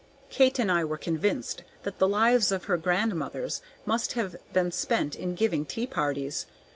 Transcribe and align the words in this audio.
Kate 0.31 0.57
and 0.57 0.71
I 0.71 0.83
were 0.83 0.97
convinced 0.97 1.61
that 1.83 1.99
the 1.99 2.07
lives 2.07 2.51
of 2.51 2.63
her 2.63 2.75
grandmothers 2.75 3.61
must 3.85 4.13
have 4.13 4.35
been 4.51 4.71
spent 4.71 5.15
in 5.15 5.35
giving 5.35 5.63
tea 5.63 5.85
parties. 5.85 6.47